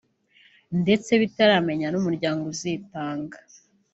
ndetse 0.81 1.11
bitaramenya 1.21 1.87
n’umuryango 1.89 2.43
uzitanga 2.53 3.37